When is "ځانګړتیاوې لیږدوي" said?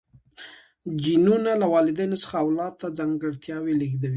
2.97-4.09